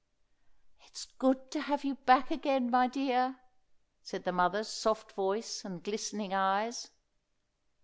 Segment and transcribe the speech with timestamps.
[0.87, 3.39] "It's good to have you back again, my dear,"
[4.01, 6.89] said the mother's soft voice and glistening eyes.